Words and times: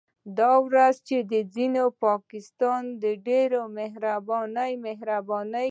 دا 0.37 0.51
ورځې 0.65 0.99
چې 1.07 1.15
ځينې 1.55 1.83
په 1.89 1.95
پاکستان 2.05 2.81
ډېر 3.27 3.49
مهربانه 3.77 4.63
مهربانه 4.85 5.61
کېږي 5.63 5.69